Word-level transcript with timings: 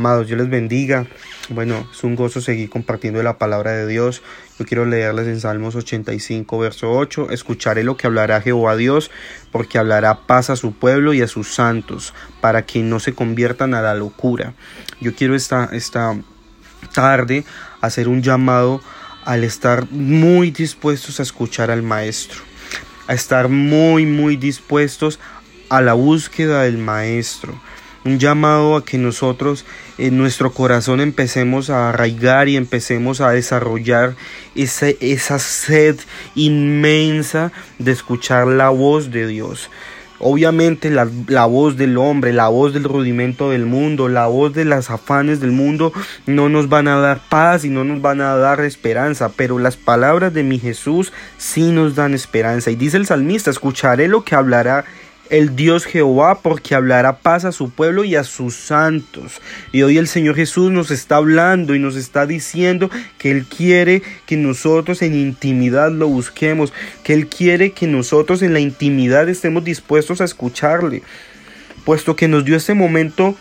Amados, 0.00 0.28
Dios 0.28 0.40
les 0.40 0.48
bendiga. 0.48 1.06
Bueno, 1.50 1.86
es 1.92 2.02
un 2.04 2.16
gozo 2.16 2.40
seguir 2.40 2.70
compartiendo 2.70 3.22
la 3.22 3.36
palabra 3.36 3.72
de 3.72 3.86
Dios. 3.86 4.22
Yo 4.58 4.64
quiero 4.64 4.86
leerles 4.86 5.26
en 5.26 5.38
Salmos 5.38 5.74
85, 5.74 6.58
verso 6.58 6.90
8. 6.90 7.30
Escucharé 7.32 7.84
lo 7.84 7.98
que 7.98 8.06
hablará 8.06 8.40
Jehová 8.40 8.76
Dios, 8.76 9.10
porque 9.52 9.76
hablará 9.76 10.26
paz 10.26 10.48
a 10.48 10.56
su 10.56 10.72
pueblo 10.72 11.12
y 11.12 11.20
a 11.20 11.28
sus 11.28 11.52
santos, 11.52 12.14
para 12.40 12.64
que 12.64 12.82
no 12.82 12.98
se 12.98 13.12
conviertan 13.12 13.74
a 13.74 13.82
la 13.82 13.94
locura. 13.94 14.54
Yo 15.02 15.14
quiero 15.14 15.34
esta, 15.34 15.68
esta 15.70 16.16
tarde 16.94 17.44
hacer 17.82 18.08
un 18.08 18.22
llamado 18.22 18.80
al 19.26 19.44
estar 19.44 19.86
muy 19.90 20.50
dispuestos 20.50 21.20
a 21.20 21.24
escuchar 21.24 21.70
al 21.70 21.82
Maestro, 21.82 22.40
a 23.06 23.12
estar 23.12 23.50
muy, 23.50 24.06
muy 24.06 24.36
dispuestos 24.36 25.20
a 25.68 25.82
la 25.82 25.92
búsqueda 25.92 26.62
del 26.62 26.78
Maestro 26.78 27.60
un 28.04 28.18
llamado 28.18 28.76
a 28.76 28.84
que 28.84 28.98
nosotros 28.98 29.64
en 30.00 30.16
nuestro 30.16 30.52
corazón 30.52 31.00
empecemos 31.00 31.68
a 31.68 31.90
arraigar 31.90 32.48
y 32.48 32.56
empecemos 32.56 33.20
a 33.20 33.30
desarrollar 33.30 34.16
esa, 34.54 35.38
sed 35.38 35.96
inmensa 36.34 37.52
de 37.78 37.92
escuchar 37.92 38.46
la 38.46 38.70
voz 38.70 39.10
de 39.10 39.26
Dios. 39.26 39.70
Obviamente 40.18 40.90
la, 40.90 41.08
la, 41.28 41.46
voz 41.46 41.76
del 41.76 41.96
hombre, 41.96 42.32
la 42.32 42.48
voz 42.48 42.74
del 42.74 42.84
rudimento 42.84 43.50
del 43.50 43.64
mundo, 43.64 44.08
la 44.08 44.26
voz 44.26 44.52
de 44.52 44.66
las 44.66 44.90
afanes 44.90 45.40
del 45.40 45.52
mundo 45.52 45.94
no 46.26 46.50
nos 46.50 46.68
van 46.68 46.88
a 46.88 46.96
dar 46.96 47.20
paz 47.28 47.64
y 47.64 47.70
no 47.70 47.84
nos 47.84 48.02
van 48.02 48.20
a 48.20 48.36
dar 48.36 48.60
esperanza, 48.60 49.30
pero 49.34 49.58
las 49.58 49.76
palabras 49.76 50.34
de 50.34 50.42
mi 50.42 50.58
Jesús 50.58 51.12
sí 51.38 51.72
nos 51.72 51.94
dan 51.94 52.12
esperanza. 52.12 52.70
Y 52.70 52.76
dice 52.76 52.98
el 52.98 53.06
salmista, 53.06 53.50
escucharé 53.50 54.08
lo 54.08 54.24
que 54.24 54.34
hablará 54.34 54.84
el 55.30 55.56
Dios 55.56 55.84
Jehová, 55.84 56.40
porque 56.42 56.74
hablará 56.74 57.18
paz 57.18 57.44
a 57.44 57.52
su 57.52 57.70
pueblo 57.70 58.04
y 58.04 58.16
a 58.16 58.24
sus 58.24 58.54
santos. 58.54 59.40
Y 59.72 59.82
hoy 59.82 59.96
el 59.96 60.08
Señor 60.08 60.34
Jesús 60.36 60.70
nos 60.70 60.90
está 60.90 61.16
hablando 61.16 61.74
y 61.74 61.78
nos 61.78 61.96
está 61.96 62.26
diciendo 62.26 62.90
que 63.18 63.30
Él 63.30 63.46
quiere 63.46 64.02
que 64.26 64.36
nosotros 64.36 65.02
en 65.02 65.14
intimidad 65.14 65.90
lo 65.90 66.08
busquemos, 66.08 66.72
que 67.04 67.14
Él 67.14 67.28
quiere 67.28 67.72
que 67.72 67.86
nosotros 67.86 68.42
en 68.42 68.52
la 68.52 68.60
intimidad 68.60 69.28
estemos 69.28 69.64
dispuestos 69.64 70.20
a 70.20 70.24
escucharle, 70.24 71.02
puesto 71.84 72.16
que 72.16 72.28
nos 72.28 72.44
dio 72.44 72.56
este 72.56 72.74
momento 72.74 73.36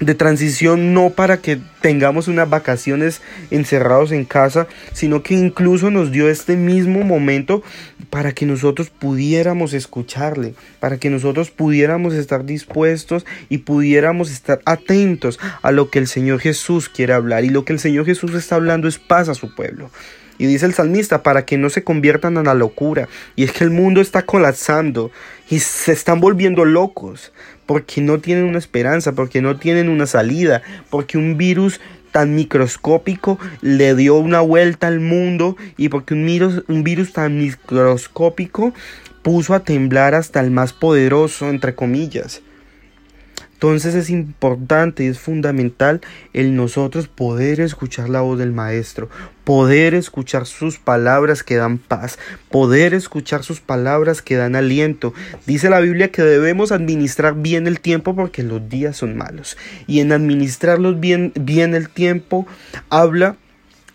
de 0.00 0.14
transición 0.14 0.94
no 0.94 1.10
para 1.10 1.38
que 1.38 1.58
tengamos 1.80 2.28
unas 2.28 2.48
vacaciones 2.48 3.20
encerrados 3.50 4.12
en 4.12 4.24
casa, 4.24 4.68
sino 4.92 5.22
que 5.22 5.34
incluso 5.34 5.90
nos 5.90 6.12
dio 6.12 6.28
este 6.28 6.56
mismo 6.56 7.02
momento 7.02 7.62
para 8.10 8.32
que 8.32 8.46
nosotros 8.46 8.90
pudiéramos 8.90 9.74
escucharle, 9.74 10.54
para 10.80 10.98
que 10.98 11.10
nosotros 11.10 11.50
pudiéramos 11.50 12.14
estar 12.14 12.44
dispuestos 12.44 13.26
y 13.48 13.58
pudiéramos 13.58 14.30
estar 14.30 14.60
atentos 14.64 15.38
a 15.62 15.72
lo 15.72 15.90
que 15.90 15.98
el 15.98 16.06
Señor 16.06 16.40
Jesús 16.40 16.88
quiere 16.88 17.12
hablar. 17.12 17.44
Y 17.44 17.50
lo 17.50 17.64
que 17.64 17.72
el 17.72 17.80
Señor 17.80 18.06
Jesús 18.06 18.34
está 18.34 18.54
hablando 18.54 18.88
es 18.88 18.98
paz 18.98 19.28
a 19.28 19.34
su 19.34 19.54
pueblo. 19.54 19.90
Y 20.38 20.46
dice 20.46 20.66
el 20.66 20.74
salmista, 20.74 21.24
para 21.24 21.44
que 21.44 21.58
no 21.58 21.68
se 21.68 21.82
conviertan 21.82 22.36
en 22.36 22.44
la 22.44 22.54
locura. 22.54 23.08
Y 23.34 23.42
es 23.42 23.52
que 23.52 23.64
el 23.64 23.70
mundo 23.70 24.00
está 24.00 24.22
colapsando 24.22 25.10
y 25.50 25.58
se 25.58 25.90
están 25.90 26.20
volviendo 26.20 26.64
locos 26.64 27.32
porque 27.68 28.00
no 28.00 28.18
tienen 28.18 28.44
una 28.44 28.56
esperanza, 28.56 29.12
porque 29.12 29.42
no 29.42 29.58
tienen 29.58 29.90
una 29.90 30.06
salida, 30.06 30.62
porque 30.88 31.18
un 31.18 31.36
virus 31.36 31.82
tan 32.12 32.34
microscópico 32.34 33.38
le 33.60 33.94
dio 33.94 34.14
una 34.14 34.40
vuelta 34.40 34.86
al 34.86 35.00
mundo 35.00 35.54
y 35.76 35.90
porque 35.90 36.14
un 36.14 36.24
virus, 36.82 37.12
tan 37.12 37.36
microscópico 37.36 38.72
puso 39.20 39.52
a 39.52 39.60
temblar 39.60 40.14
hasta 40.14 40.40
el 40.40 40.50
más 40.50 40.72
poderoso, 40.72 41.50
entre 41.50 41.74
comillas. 41.74 42.40
Entonces 43.58 43.96
es 43.96 44.08
importante 44.08 45.02
y 45.02 45.08
es 45.08 45.18
fundamental 45.18 46.00
el 46.32 46.54
nosotros 46.54 47.08
poder 47.08 47.58
escuchar 47.58 48.08
la 48.08 48.20
voz 48.20 48.38
del 48.38 48.52
Maestro, 48.52 49.10
poder 49.42 49.94
escuchar 49.94 50.46
sus 50.46 50.78
palabras 50.78 51.42
que 51.42 51.56
dan 51.56 51.78
paz, 51.78 52.20
poder 52.52 52.94
escuchar 52.94 53.42
sus 53.42 53.58
palabras 53.58 54.22
que 54.22 54.36
dan 54.36 54.54
aliento. 54.54 55.12
Dice 55.44 55.70
la 55.70 55.80
Biblia 55.80 56.12
que 56.12 56.22
debemos 56.22 56.70
administrar 56.70 57.34
bien 57.34 57.66
el 57.66 57.80
tiempo 57.80 58.14
porque 58.14 58.44
los 58.44 58.68
días 58.68 58.96
son 58.96 59.16
malos. 59.16 59.56
Y 59.88 59.98
en 59.98 60.12
administrarlos 60.12 61.00
bien, 61.00 61.32
bien 61.34 61.74
el 61.74 61.88
tiempo 61.88 62.46
habla 62.90 63.38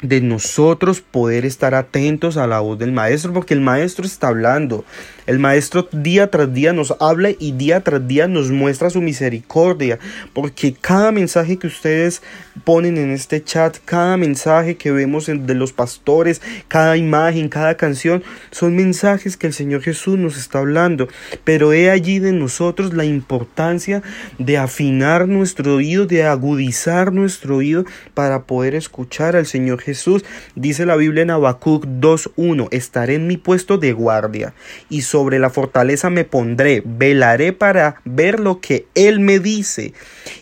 de 0.01 0.19
nosotros 0.19 0.99
poder 0.99 1.45
estar 1.45 1.73
atentos 1.73 2.35
a 2.35 2.47
la 2.47 2.59
voz 2.59 2.77
del 2.77 2.91
maestro 2.91 3.31
porque 3.31 3.53
el 3.53 3.61
maestro 3.61 4.05
está 4.05 4.27
hablando 4.27 4.83
el 5.25 5.39
Maestro 5.39 5.87
día 5.91 6.29
tras 6.29 6.53
día 6.53 6.73
nos 6.73 6.93
habla 6.99 7.29
y 7.37 7.53
día 7.53 7.81
tras 7.81 8.07
día 8.07 8.27
nos 8.27 8.51
muestra 8.51 8.89
su 8.89 9.01
misericordia, 9.01 9.99
porque 10.33 10.73
cada 10.73 11.11
mensaje 11.11 11.57
que 11.57 11.67
ustedes 11.67 12.21
ponen 12.63 12.97
en 12.97 13.11
este 13.11 13.43
chat, 13.43 13.77
cada 13.85 14.17
mensaje 14.17 14.75
que 14.75 14.91
vemos 14.91 15.25
de 15.27 15.55
los 15.55 15.73
pastores, 15.73 16.41
cada 16.67 16.97
imagen, 16.97 17.49
cada 17.49 17.75
canción, 17.75 18.23
son 18.51 18.75
mensajes 18.75 19.37
que 19.37 19.47
el 19.47 19.53
Señor 19.53 19.81
Jesús 19.81 20.17
nos 20.17 20.37
está 20.37 20.59
hablando. 20.59 21.07
Pero 21.43 21.73
he 21.73 21.89
allí 21.89 22.19
de 22.19 22.31
nosotros 22.31 22.93
la 22.93 23.05
importancia 23.05 24.01
de 24.37 24.57
afinar 24.57 25.27
nuestro 25.27 25.75
oído, 25.75 26.05
de 26.05 26.25
agudizar 26.25 27.13
nuestro 27.13 27.57
oído 27.57 27.85
para 28.13 28.43
poder 28.43 28.75
escuchar 28.75 29.35
al 29.35 29.45
Señor 29.45 29.81
Jesús. 29.81 30.23
Dice 30.55 30.85
la 30.85 30.95
Biblia 30.95 31.23
en 31.23 31.31
Habacuc 31.31 31.85
2.1, 31.85 32.67
estaré 32.71 33.15
en 33.15 33.27
mi 33.27 33.37
puesto 33.37 33.77
de 33.77 33.93
guardia 33.93 34.53
y 34.89 35.01
sobre 35.13 35.37
la 35.37 35.51
fortaleza 35.51 36.09
me 36.09 36.23
pondré, 36.23 36.81
velaré 36.83 37.53
para 37.53 37.97
ver 38.03 38.39
lo 38.39 38.61
que 38.61 38.87
Él 38.95 39.19
me 39.19 39.37
dice 39.37 39.93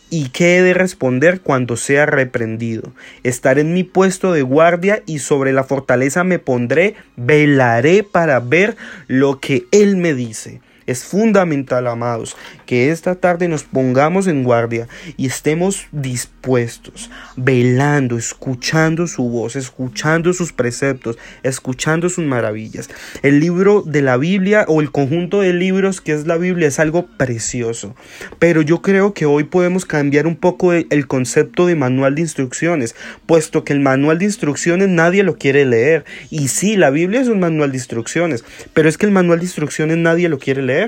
y 0.09 0.29
qué 0.29 0.59
he 0.59 0.61
de 0.61 0.73
responder 0.73 1.41
cuando 1.41 1.75
sea 1.75 2.05
reprendido. 2.05 2.93
Estaré 3.23 3.59
en 3.61 3.73
mi 3.73 3.83
puesto 3.83 4.31
de 4.31 4.43
guardia 4.43 5.03
y 5.05 5.19
sobre 5.19 5.51
la 5.51 5.65
fortaleza 5.65 6.23
me 6.23 6.39
pondré, 6.39 6.95
velaré 7.17 8.03
para 8.03 8.39
ver 8.39 8.77
lo 9.07 9.41
que 9.41 9.65
Él 9.71 9.97
me 9.97 10.13
dice. 10.13 10.61
Es 10.88 11.03
fundamental, 11.03 11.88
amados, 11.88 12.36
que 12.66 12.92
esta 12.92 13.16
tarde 13.16 13.47
nos 13.47 13.64
pongamos 13.64 14.28
en 14.28 14.44
guardia 14.44 14.88
y 15.18 15.28
estemos 15.28 15.88
dispuestos, 15.92 17.12
velando, 17.36 18.18
escuchando 18.18 19.08
su 19.08 19.30
voz, 19.30 19.56
escuchando 19.56 20.34
sus 20.34 20.53
preceptos, 20.53 21.18
escuchando 21.44 22.09
sus 22.09 22.25
maravillas. 22.25 22.90
El 23.22 23.40
libro 23.40 23.84
de 23.86 24.02
la 24.02 24.18
Biblia 24.18 24.66
o 24.68 24.81
el 24.81 24.92
conjunto 24.92 25.42
de 25.42 25.53
libros 25.53 26.02
que 26.02 26.14
es 26.14 26.25
la 26.28 26.38
Biblia 26.38 26.68
es 26.68 26.80
algo 26.80 27.08
precioso, 27.18 27.96
pero 28.40 28.62
yo 28.62 28.81
creo 28.81 29.13
que 29.13 29.25
hoy 29.25 29.44
podemos 29.44 29.86
cambiar 29.86 30.28
un 30.28 30.36
poco 30.36 30.74
el 30.74 31.08
concepto 31.08 31.68
de 31.68 31.75
manual 31.75 32.16
de 32.16 32.22
instrucciones, 32.22 32.96
puesto 33.25 33.63
que 33.63 33.74
el 33.74 33.80
manual 33.80 34.18
de 34.18 34.25
instrucciones 34.25 34.90
nadie 34.90 35.24
lo 35.24 35.38
quiere 35.38 35.66
leer. 35.66 36.06
Y 36.30 36.48
sí, 36.48 36.78
la 36.78 36.90
Biblia 36.90 37.22
es 37.22 37.28
un 37.28 37.40
manual 37.40 37.72
de 37.72 37.78
instrucciones, 37.78 38.44
pero 38.74 38.90
es 38.90 38.98
que 38.98 39.06
el 39.06 39.12
manual 39.12 39.40
de 39.40 39.46
instrucciones 39.46 39.98
nadie 39.98 40.30
lo 40.30 40.40
quiere 40.40 40.62
leer. 40.62 40.81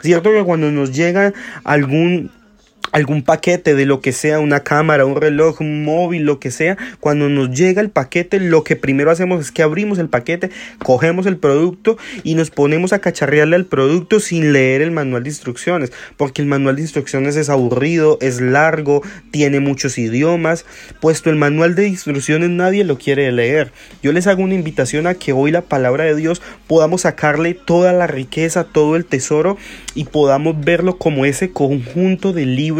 Cierto 0.00 0.30
que 0.32 0.44
cuando 0.44 0.70
nos 0.70 0.92
llega 0.92 1.32
algún 1.64 2.30
algún 2.92 3.22
paquete 3.22 3.74
de 3.74 3.86
lo 3.86 4.00
que 4.00 4.12
sea, 4.12 4.38
una 4.40 4.60
cámara, 4.60 5.06
un 5.06 5.16
reloj, 5.16 5.60
un 5.60 5.84
móvil, 5.84 6.24
lo 6.24 6.38
que 6.38 6.50
sea, 6.50 6.76
cuando 7.00 7.28
nos 7.28 7.50
llega 7.50 7.80
el 7.82 7.90
paquete, 7.90 8.40
lo 8.40 8.64
que 8.64 8.76
primero 8.76 9.10
hacemos 9.10 9.40
es 9.40 9.50
que 9.50 9.62
abrimos 9.62 9.98
el 9.98 10.08
paquete, 10.08 10.50
cogemos 10.78 11.26
el 11.26 11.36
producto 11.36 11.98
y 12.22 12.34
nos 12.34 12.50
ponemos 12.50 12.92
a 12.92 13.00
cacharrearle 13.00 13.56
al 13.56 13.66
producto 13.66 14.20
sin 14.20 14.52
leer 14.52 14.82
el 14.82 14.90
manual 14.90 15.24
de 15.24 15.30
instrucciones, 15.30 15.92
porque 16.16 16.42
el 16.42 16.48
manual 16.48 16.76
de 16.76 16.82
instrucciones 16.82 17.36
es 17.36 17.48
aburrido, 17.48 18.18
es 18.20 18.40
largo, 18.40 19.02
tiene 19.30 19.60
muchos 19.60 19.98
idiomas, 19.98 20.64
puesto 21.00 21.30
el 21.30 21.36
manual 21.36 21.74
de 21.74 21.88
instrucciones 21.88 22.50
nadie 22.50 22.84
lo 22.84 22.98
quiere 22.98 23.30
leer. 23.32 23.72
Yo 24.02 24.12
les 24.12 24.26
hago 24.26 24.42
una 24.42 24.54
invitación 24.54 25.06
a 25.06 25.14
que 25.14 25.32
hoy 25.32 25.50
la 25.50 25.62
palabra 25.62 26.04
de 26.04 26.14
Dios 26.14 26.42
podamos 26.66 27.02
sacarle 27.02 27.54
toda 27.54 27.92
la 27.92 28.06
riqueza, 28.06 28.64
todo 28.64 28.96
el 28.96 29.04
tesoro 29.04 29.56
y 29.94 30.04
podamos 30.04 30.60
verlo 30.60 30.98
como 30.98 31.24
ese 31.24 31.50
conjunto 31.50 32.32
de 32.32 32.46
libros 32.46 32.75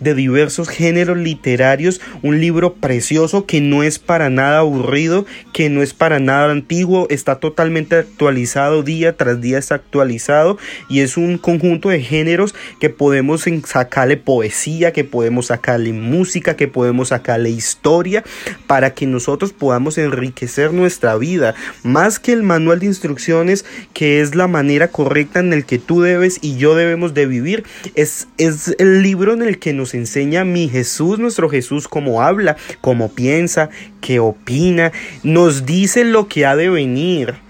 de 0.00 0.14
diversos 0.14 0.68
géneros 0.68 1.16
literarios, 1.16 2.00
un 2.22 2.40
libro 2.40 2.74
precioso 2.74 3.46
que 3.46 3.60
no 3.60 3.82
es 3.82 3.98
para 3.98 4.30
nada 4.30 4.58
aburrido, 4.58 5.26
que 5.52 5.70
no 5.70 5.82
es 5.82 5.94
para 5.94 6.18
nada 6.18 6.50
antiguo, 6.50 7.06
está 7.10 7.36
totalmente 7.36 7.96
actualizado 7.96 8.82
día 8.82 9.16
tras 9.16 9.40
día 9.40 9.58
está 9.58 9.76
actualizado 9.76 10.58
y 10.88 11.00
es 11.00 11.16
un 11.16 11.38
conjunto 11.38 11.88
de 11.88 12.00
géneros 12.00 12.54
que 12.80 12.90
podemos 12.90 13.44
sacarle 13.64 14.16
poesía, 14.16 14.92
que 14.92 15.04
podemos 15.04 15.46
sacarle 15.46 15.92
música, 15.92 16.56
que 16.56 16.68
podemos 16.68 17.08
sacarle 17.08 17.50
historia 17.50 18.24
para 18.66 18.94
que 18.94 19.06
nosotros 19.06 19.52
podamos 19.52 19.98
enriquecer 19.98 20.72
nuestra 20.72 21.16
vida, 21.16 21.54
más 21.82 22.18
que 22.18 22.32
el 22.32 22.42
manual 22.42 22.80
de 22.80 22.86
instrucciones 22.86 23.64
que 23.92 24.20
es 24.20 24.34
la 24.34 24.48
manera 24.48 24.88
correcta 24.88 25.40
en 25.40 25.52
el 25.52 25.64
que 25.64 25.78
tú 25.78 26.02
debes 26.02 26.38
y 26.42 26.56
yo 26.56 26.74
debemos 26.74 27.14
de 27.14 27.26
vivir, 27.26 27.64
es, 27.94 28.28
es 28.38 28.74
el 28.78 29.02
libro 29.02 29.35
en 29.36 29.48
el 29.48 29.58
que 29.58 29.72
nos 29.72 29.94
enseña 29.94 30.44
mi 30.44 30.68
Jesús, 30.68 31.18
nuestro 31.18 31.48
Jesús, 31.48 31.88
cómo 31.88 32.22
habla, 32.22 32.56
cómo 32.80 33.10
piensa, 33.10 33.70
qué 34.00 34.20
opina, 34.20 34.92
nos 35.22 35.66
dice 35.66 36.04
lo 36.04 36.28
que 36.28 36.46
ha 36.46 36.56
de 36.56 36.70
venir. 36.70 37.45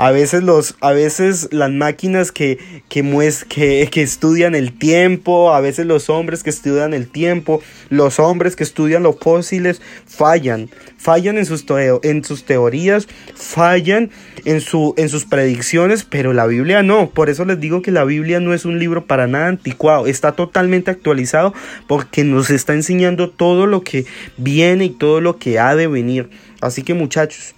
A 0.00 0.12
veces, 0.12 0.42
los, 0.42 0.76
a 0.80 0.92
veces 0.92 1.50
las 1.52 1.70
máquinas 1.70 2.32
que, 2.32 2.56
que, 2.88 3.02
que, 3.50 3.88
que 3.92 4.02
estudian 4.02 4.54
el 4.54 4.72
tiempo, 4.72 5.52
a 5.52 5.60
veces 5.60 5.84
los 5.84 6.08
hombres 6.08 6.42
que 6.42 6.48
estudian 6.48 6.94
el 6.94 7.06
tiempo, 7.06 7.60
los 7.90 8.18
hombres 8.18 8.56
que 8.56 8.62
estudian 8.62 9.02
los 9.02 9.18
fósiles, 9.18 9.82
fallan. 10.06 10.70
Fallan 10.96 11.36
en 11.36 11.44
sus, 11.44 11.66
en 12.02 12.24
sus 12.24 12.44
teorías, 12.44 13.08
fallan 13.34 14.10
en, 14.46 14.62
su, 14.62 14.94
en 14.96 15.10
sus 15.10 15.26
predicciones, 15.26 16.04
pero 16.04 16.32
la 16.32 16.46
Biblia 16.46 16.82
no. 16.82 17.10
Por 17.10 17.28
eso 17.28 17.44
les 17.44 17.60
digo 17.60 17.82
que 17.82 17.90
la 17.90 18.04
Biblia 18.04 18.40
no 18.40 18.54
es 18.54 18.64
un 18.64 18.78
libro 18.78 19.04
para 19.04 19.26
nada 19.26 19.48
anticuado. 19.48 20.06
Está 20.06 20.32
totalmente 20.32 20.90
actualizado 20.90 21.52
porque 21.86 22.24
nos 22.24 22.48
está 22.48 22.72
enseñando 22.72 23.28
todo 23.28 23.66
lo 23.66 23.82
que 23.82 24.06
viene 24.38 24.86
y 24.86 24.90
todo 24.90 25.20
lo 25.20 25.36
que 25.36 25.58
ha 25.58 25.76
de 25.76 25.88
venir. 25.88 26.30
Así 26.62 26.84
que 26.84 26.94
muchachos, 26.94 27.54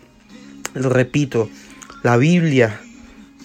les 0.74 0.86
repito, 0.86 1.48
la 2.02 2.16
Biblia 2.16 2.81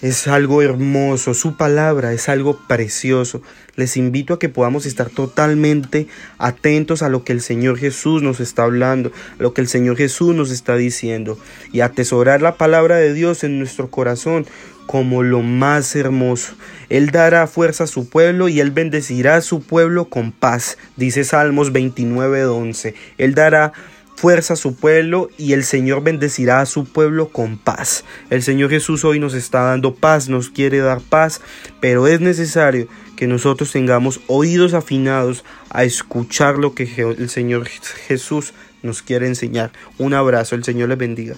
es 0.02 0.28
algo 0.28 0.62
hermoso, 0.62 1.34
su 1.34 1.56
palabra 1.56 2.12
es 2.12 2.28
algo 2.28 2.58
precioso. 2.68 3.42
Les 3.74 3.96
invito 3.96 4.34
a 4.34 4.38
que 4.38 4.48
podamos 4.48 4.86
estar 4.86 5.10
totalmente 5.10 6.06
atentos 6.38 7.02
a 7.02 7.08
lo 7.08 7.24
que 7.24 7.32
el 7.32 7.40
Señor 7.40 7.78
Jesús 7.78 8.22
nos 8.22 8.40
está 8.40 8.64
hablando, 8.64 9.12
a 9.38 9.42
lo 9.42 9.54
que 9.54 9.60
el 9.60 9.68
Señor 9.68 9.96
Jesús 9.96 10.34
nos 10.34 10.50
está 10.50 10.76
diciendo 10.76 11.38
y 11.72 11.80
atesorar 11.80 12.42
la 12.42 12.56
palabra 12.56 12.96
de 12.96 13.12
Dios 13.12 13.42
en 13.42 13.58
nuestro 13.58 13.90
corazón 13.90 14.46
como 14.86 15.22
lo 15.22 15.42
más 15.42 15.94
hermoso. 15.96 16.54
Él 16.88 17.10
dará 17.10 17.46
fuerza 17.46 17.84
a 17.84 17.88
su 17.88 18.08
pueblo 18.08 18.48
y 18.48 18.60
él 18.60 18.70
bendecirá 18.70 19.36
a 19.36 19.42
su 19.42 19.62
pueblo 19.62 20.06
con 20.06 20.32
paz, 20.32 20.78
dice 20.96 21.24
Salmos 21.24 21.72
29:11. 21.72 22.94
Él 23.18 23.34
dará 23.34 23.72
fuerza 24.18 24.54
a 24.54 24.56
su 24.56 24.74
pueblo 24.74 25.30
y 25.38 25.52
el 25.52 25.62
Señor 25.62 26.02
bendecirá 26.02 26.60
a 26.60 26.66
su 26.66 26.84
pueblo 26.84 27.28
con 27.28 27.56
paz. 27.56 28.04
El 28.30 28.42
Señor 28.42 28.68
Jesús 28.68 29.04
hoy 29.04 29.20
nos 29.20 29.32
está 29.32 29.62
dando 29.62 29.94
paz, 29.94 30.28
nos 30.28 30.50
quiere 30.50 30.78
dar 30.78 31.00
paz, 31.00 31.40
pero 31.80 32.08
es 32.08 32.20
necesario 32.20 32.88
que 33.16 33.28
nosotros 33.28 33.70
tengamos 33.70 34.20
oídos 34.26 34.74
afinados 34.74 35.44
a 35.70 35.84
escuchar 35.84 36.58
lo 36.58 36.74
que 36.74 36.90
el 37.16 37.30
Señor 37.30 37.68
Jesús 37.68 38.54
nos 38.82 39.02
quiere 39.02 39.28
enseñar. 39.28 39.70
Un 39.98 40.14
abrazo, 40.14 40.56
el 40.56 40.64
Señor 40.64 40.88
les 40.88 40.98
bendiga. 40.98 41.36